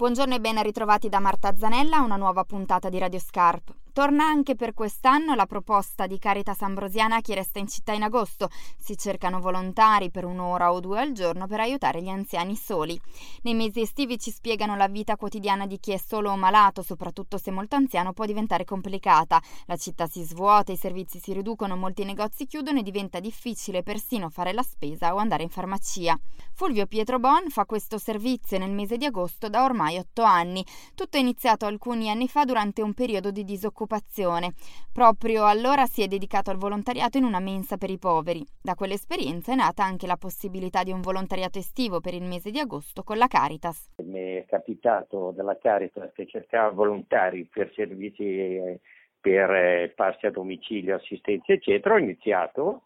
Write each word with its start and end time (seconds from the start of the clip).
Buongiorno 0.00 0.34
e 0.34 0.40
ben 0.40 0.62
ritrovati 0.62 1.10
da 1.10 1.20
Marta 1.20 1.54
Zanella 1.54 1.98
a 1.98 2.00
una 2.00 2.16
nuova 2.16 2.42
puntata 2.44 2.88
di 2.88 2.98
Radio 2.98 3.18
Scarp. 3.18 3.79
Torna 3.92 4.24
anche 4.24 4.54
per 4.54 4.72
quest'anno 4.72 5.34
la 5.34 5.46
proposta 5.46 6.06
di 6.06 6.16
Caritas 6.18 6.62
Ambrosiana 6.62 7.16
a 7.16 7.20
chi 7.20 7.34
resta 7.34 7.58
in 7.58 7.66
città 7.66 7.92
in 7.92 8.04
agosto. 8.04 8.48
Si 8.78 8.96
cercano 8.96 9.40
volontari 9.40 10.12
per 10.12 10.24
un'ora 10.24 10.72
o 10.72 10.78
due 10.78 11.00
al 11.00 11.10
giorno 11.10 11.48
per 11.48 11.58
aiutare 11.58 12.00
gli 12.00 12.08
anziani 12.08 12.54
soli. 12.54 12.98
Nei 13.42 13.54
mesi 13.54 13.80
estivi 13.80 14.16
ci 14.16 14.30
spiegano 14.30 14.76
la 14.76 14.86
vita 14.86 15.16
quotidiana 15.16 15.66
di 15.66 15.80
chi 15.80 15.90
è 15.90 15.96
solo 15.96 16.30
o 16.30 16.36
malato, 16.36 16.82
soprattutto 16.82 17.36
se 17.36 17.50
molto 17.50 17.74
anziano, 17.74 18.12
può 18.12 18.26
diventare 18.26 18.64
complicata. 18.64 19.42
La 19.66 19.76
città 19.76 20.06
si 20.06 20.22
svuota, 20.22 20.70
i 20.70 20.76
servizi 20.76 21.18
si 21.18 21.32
riducono, 21.32 21.76
molti 21.76 22.04
negozi 22.04 22.46
chiudono 22.46 22.78
e 22.78 22.82
diventa 22.82 23.18
difficile 23.18 23.82
persino 23.82 24.30
fare 24.30 24.52
la 24.52 24.62
spesa 24.62 25.14
o 25.14 25.18
andare 25.18 25.42
in 25.42 25.48
farmacia. 25.48 26.16
Fulvio 26.52 26.86
Pietro 26.86 27.18
Bon 27.18 27.48
fa 27.48 27.64
questo 27.64 27.98
servizio 27.98 28.56
nel 28.58 28.70
mese 28.70 28.96
di 28.96 29.04
agosto 29.04 29.48
da 29.48 29.64
ormai 29.64 29.98
otto 29.98 30.22
anni. 30.22 30.64
Tutto 30.94 31.16
è 31.16 31.20
iniziato 31.20 31.66
alcuni 31.66 32.08
anni 32.08 32.28
fa 32.28 32.44
durante 32.44 32.82
un 32.82 32.94
periodo 32.94 33.32
di 33.32 33.42
disoccupazione 33.42 33.78
occupazione. 33.80 34.52
Proprio 34.92 35.46
allora 35.46 35.86
si 35.86 36.02
è 36.02 36.06
dedicato 36.06 36.50
al 36.50 36.58
volontariato 36.58 37.16
in 37.16 37.24
una 37.24 37.40
mensa 37.40 37.78
per 37.78 37.88
i 37.88 37.98
poveri. 37.98 38.44
Da 38.60 38.74
quell'esperienza 38.74 39.52
è 39.52 39.56
nata 39.56 39.82
anche 39.82 40.06
la 40.06 40.16
possibilità 40.16 40.82
di 40.82 40.92
un 40.92 41.00
volontariato 41.00 41.58
estivo 41.58 42.00
per 42.00 42.12
il 42.12 42.24
mese 42.24 42.50
di 42.50 42.58
agosto 42.58 43.02
con 43.02 43.16
la 43.16 43.26
Caritas. 43.26 43.88
Mi 44.04 44.36
è 44.36 44.44
capitato 44.46 45.32
dalla 45.34 45.56
Caritas 45.56 46.12
che 46.12 46.26
cercava 46.26 46.70
volontari 46.70 47.46
per 47.46 47.72
servizi 47.74 48.22
eh, 48.22 48.80
per 49.18 49.50
eh, 49.50 49.92
passi 49.94 50.26
a 50.26 50.30
domicilio, 50.30 50.96
assistenza, 50.96 51.52
eccetera. 51.52 51.94
Ho 51.94 51.98
iniziato, 51.98 52.82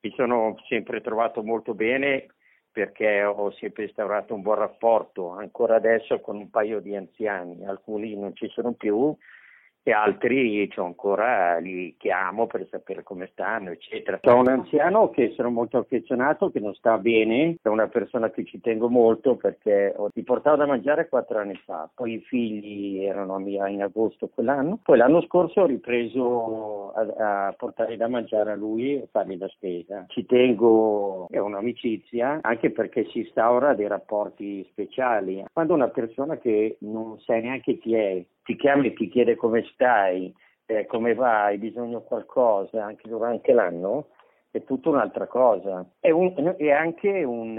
mi 0.00 0.12
sono 0.14 0.56
sempre 0.68 1.00
trovato 1.00 1.42
molto 1.42 1.74
bene 1.74 2.28
perché 2.76 3.24
ho 3.24 3.50
sempre 3.52 3.84
instaurato 3.84 4.34
un 4.34 4.42
buon 4.42 4.56
rapporto, 4.56 5.30
ancora 5.30 5.76
adesso 5.76 6.20
con 6.20 6.36
un 6.36 6.50
paio 6.50 6.80
di 6.80 6.94
anziani, 6.94 7.64
alcuni 7.64 8.14
non 8.14 8.36
ci 8.36 8.48
sono 8.48 8.72
più, 8.74 9.16
e 9.88 9.92
altri 9.92 10.68
ancora 10.74 11.58
li 11.58 11.94
chiamo 11.96 12.48
per 12.48 12.66
sapere 12.68 13.04
come 13.04 13.28
stanno, 13.30 13.70
eccetera. 13.70 14.18
Ho 14.24 14.40
un 14.40 14.48
anziano 14.48 15.10
che 15.10 15.30
sono 15.36 15.48
molto 15.48 15.78
affezionato, 15.78 16.50
che 16.50 16.58
non 16.58 16.74
sta 16.74 16.98
bene, 16.98 17.56
è 17.62 17.68
una 17.68 17.86
persona 17.86 18.30
che 18.30 18.44
ci 18.44 18.60
tengo 18.60 18.88
molto 18.88 19.36
perché 19.36 19.94
ti 20.12 20.24
portavo 20.24 20.56
da 20.56 20.66
mangiare 20.66 21.08
quattro 21.08 21.38
anni 21.38 21.54
fa, 21.64 21.88
poi 21.94 22.14
i 22.14 22.20
figli 22.20 23.04
erano 23.04 23.36
a 23.36 23.38
mia 23.38 23.68
in 23.68 23.80
agosto 23.80 24.28
quell'anno, 24.28 24.80
poi 24.82 24.98
l'anno 24.98 25.22
scorso 25.22 25.60
ho 25.60 25.66
ripreso 25.66 26.90
a, 26.92 27.46
a 27.46 27.52
portare 27.52 27.96
da 27.96 28.08
mangiare 28.08 28.50
a 28.50 28.56
lui 28.56 28.94
e 28.94 29.08
fargli 29.12 29.38
la 29.38 29.48
spesa. 29.48 30.04
Ci 30.08 30.26
tengo, 30.26 31.28
è 31.30 31.38
un'amicizia, 31.38 32.40
anche 32.42 32.72
perché 32.72 33.04
si 33.10 33.20
instaura 33.20 33.74
dei 33.74 33.86
rapporti 33.86 34.66
speciali. 34.68 35.44
Quando 35.52 35.74
una 35.74 35.90
persona 35.90 36.38
che 36.38 36.76
non 36.80 37.20
sai 37.20 37.42
neanche 37.42 37.78
chi 37.78 37.94
è, 37.94 38.24
ti 38.46 38.56
chiama 38.56 38.84
e 38.84 38.94
ti 38.94 39.08
chiede 39.08 39.34
come 39.34 39.68
stai, 39.72 40.32
eh, 40.66 40.86
come 40.86 41.14
va, 41.14 41.46
hai 41.46 41.58
bisogno 41.58 41.98
di 41.98 42.04
qualcosa 42.06 42.84
anche 42.84 43.08
durante 43.08 43.52
l'anno, 43.52 44.10
è 44.52 44.62
tutta 44.62 44.88
un'altra 44.88 45.26
cosa. 45.26 45.84
È, 45.98 46.10
un, 46.10 46.54
è 46.56 46.70
anche 46.70 47.24
un, 47.24 47.58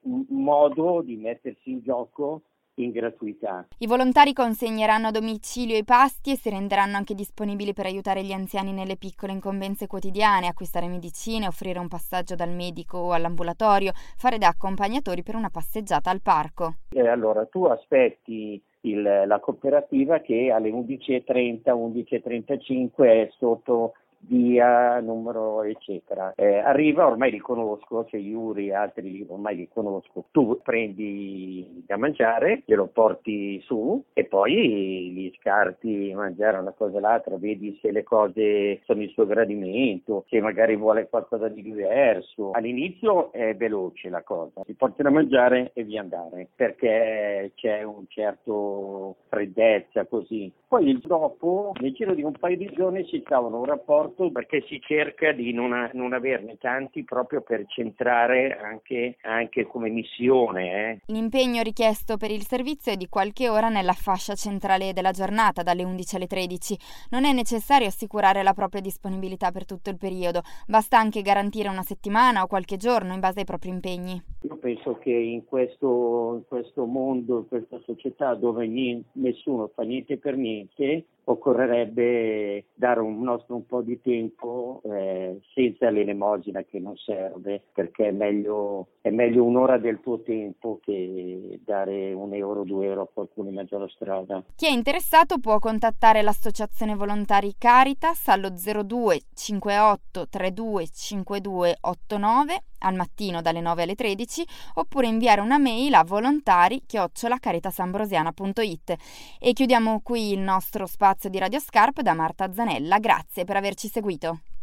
un, 0.00 0.24
modo 0.28 1.02
di 1.02 1.16
mettersi 1.16 1.70
in 1.70 1.80
gioco 1.82 2.42
in 2.78 2.90
gratuità. 2.90 3.64
I 3.78 3.86
volontari 3.86 4.32
consegneranno 4.32 5.06
a 5.06 5.10
domicilio 5.12 5.76
i 5.76 5.84
pasti 5.84 6.32
e 6.32 6.36
si 6.36 6.50
renderanno 6.50 6.96
anche 6.96 7.14
disponibili 7.14 7.72
per 7.72 7.86
aiutare 7.86 8.24
gli 8.24 8.32
anziani 8.32 8.72
nelle 8.72 8.96
piccole 8.96 9.30
incombenze 9.30 9.86
quotidiane, 9.86 10.48
acquistare 10.48 10.88
medicine, 10.88 11.46
offrire 11.46 11.78
un 11.78 11.86
passaggio 11.86 12.34
dal 12.34 12.50
medico 12.50 12.98
o 12.98 13.12
all'ambulatorio, 13.12 13.92
fare 14.16 14.38
da 14.38 14.48
accompagnatori 14.48 15.22
per 15.22 15.36
una 15.36 15.50
passeggiata 15.50 16.10
al 16.10 16.20
parco. 16.20 16.78
E 16.90 17.06
allora 17.06 17.46
tu 17.46 17.66
aspetti 17.66 18.60
il, 18.84 19.24
la 19.26 19.38
cooperativa 19.40 20.20
che 20.20 20.50
alle 20.50 20.70
11.30, 20.70 21.62
11.35 21.64 23.04
è 23.04 23.28
sotto 23.36 23.94
via, 24.26 25.00
numero, 25.00 25.62
eccetera. 25.62 26.32
Eh, 26.36 26.58
arriva, 26.58 27.06
ormai 27.06 27.30
li 27.30 27.38
conosco, 27.38 28.04
c'è 28.04 28.16
Yuri 28.16 28.68
e 28.68 28.74
altri 28.74 29.24
ormai 29.28 29.56
li 29.56 29.68
conosco. 29.72 30.26
Tu 30.30 30.60
prendi 30.62 31.84
da 31.86 31.96
mangiare, 31.96 32.62
glielo 32.64 32.86
porti 32.86 33.60
su 33.62 34.02
e 34.12 34.24
poi 34.24 35.10
gli 35.12 35.32
scarti 35.38 36.12
mangiare 36.14 36.58
una 36.58 36.72
cosa 36.72 36.96
o 36.96 37.00
l'altra, 37.00 37.36
vedi 37.36 37.78
se 37.80 37.90
le 37.90 38.02
cose 38.02 38.80
sono 38.84 39.02
il 39.02 39.10
suo 39.10 39.26
gradimento, 39.26 40.24
se 40.28 40.40
magari 40.40 40.76
vuole 40.76 41.08
qualcosa 41.08 41.48
di 41.48 41.62
diverso. 41.62 42.50
All'inizio 42.52 43.32
è 43.32 43.54
veloce 43.56 44.08
la 44.08 44.22
cosa, 44.22 44.62
si 44.64 44.74
porti 44.74 45.02
da 45.02 45.10
mangiare 45.10 45.70
e 45.74 45.84
via 45.84 46.00
andare, 46.00 46.48
perché 46.54 47.52
c'è 47.54 47.82
un 47.82 48.04
certo 48.08 49.16
freddezza 49.28 50.06
così. 50.06 50.52
Poi 50.66 50.88
il 50.88 50.98
dopo, 50.98 51.72
nel 51.80 51.92
giro 51.92 52.14
di 52.14 52.22
un 52.22 52.32
paio 52.32 52.56
di 52.56 52.70
giorni 52.74 53.04
si 53.06 53.22
trovano 53.22 53.58
un 53.58 53.64
rapporto 53.64 54.13
molto 54.16 54.30
perché 54.30 54.64
si 54.68 54.80
cerca 54.80 55.32
di 55.32 55.52
non, 55.52 55.90
non 55.92 56.12
averne 56.12 56.56
tanti 56.58 57.04
proprio 57.04 57.42
per 57.42 57.64
centrare 57.66 58.56
anche, 58.56 59.16
anche 59.22 59.66
come 59.66 59.90
missione. 59.90 60.90
Eh. 60.90 61.12
L'impegno 61.12 61.62
richiesto 61.62 62.16
per 62.16 62.30
il 62.30 62.42
servizio 62.42 62.92
è 62.92 62.96
di 62.96 63.08
qualche 63.08 63.48
ora 63.48 63.68
nella 63.68 63.92
fascia 63.92 64.34
centrale 64.34 64.92
della 64.92 65.10
giornata, 65.10 65.62
dalle 65.62 65.84
11 65.84 66.16
alle 66.16 66.26
13. 66.26 66.78
Non 67.10 67.24
è 67.24 67.32
necessario 67.32 67.88
assicurare 67.88 68.42
la 68.42 68.54
propria 68.54 68.80
disponibilità 68.80 69.50
per 69.50 69.66
tutto 69.66 69.90
il 69.90 69.98
periodo, 69.98 70.42
basta 70.66 70.98
anche 70.98 71.22
garantire 71.22 71.68
una 71.68 71.82
settimana 71.82 72.42
o 72.42 72.46
qualche 72.46 72.76
giorno 72.76 73.14
in 73.14 73.20
base 73.20 73.40
ai 73.40 73.44
propri 73.44 73.70
impegni. 73.70 74.22
Io 74.42 74.56
penso 74.56 74.98
che 74.98 75.10
in 75.10 75.44
questo, 75.44 76.34
in 76.36 76.42
questo 76.46 76.84
mondo, 76.84 77.38
in 77.38 77.48
questa 77.48 77.80
società 77.84 78.34
dove 78.34 78.66
niente, 78.66 79.08
nessuno 79.12 79.70
fa 79.74 79.82
niente 79.82 80.18
per 80.18 80.36
niente, 80.36 81.04
occorrerebbe 81.24 82.66
dare 82.74 83.00
un 83.00 83.22
nostro 83.22 83.54
un 83.54 83.66
po' 83.66 83.80
di 83.80 84.00
tempo 84.04 84.82
eh, 84.84 85.40
senza 85.54 85.88
l'elemosina 85.88 86.62
che 86.62 86.78
non 86.78 86.94
serve, 86.96 87.62
perché 87.72 88.08
è 88.08 88.12
meglio, 88.12 88.88
è 89.00 89.08
meglio, 89.08 89.44
un'ora 89.44 89.78
del 89.78 90.00
tuo 90.00 90.20
tempo 90.20 90.78
che 90.82 91.58
dare 91.64 92.12
un 92.12 92.34
euro 92.34 92.64
due 92.64 92.86
euro 92.86 93.02
a 93.02 93.08
qualcuno 93.10 93.48
in 93.48 93.54
mezzo 93.54 93.76
alla 93.76 93.88
strada. 93.88 94.44
Chi 94.54 94.66
è 94.66 94.70
interessato 94.70 95.38
può 95.38 95.58
contattare 95.58 96.20
l'associazione 96.20 96.94
volontari 96.94 97.54
Caritas 97.56 98.28
allo 98.28 98.50
02 98.50 99.20
58 99.32 100.28
32 100.28 100.86
52 100.86 101.76
89 101.80 102.62
al 102.84 102.94
mattino 102.94 103.42
dalle 103.42 103.60
9 103.60 103.82
alle 103.82 103.94
13 103.94 104.46
oppure 104.74 105.06
inviare 105.06 105.40
una 105.40 105.58
mail 105.58 105.94
a 105.94 106.04
volontari-caritasambrosiana.it. 106.04 108.94
E 109.40 109.52
chiudiamo 109.52 110.00
qui 110.02 110.32
il 110.32 110.40
nostro 110.40 110.86
spazio 110.86 111.30
di 111.30 111.38
Radio 111.38 111.58
Scarp 111.58 112.00
da 112.00 112.14
Marta 112.14 112.52
Zanella. 112.52 112.98
Grazie 112.98 113.44
per 113.44 113.56
averci 113.84 113.88
seguito. 113.88 114.53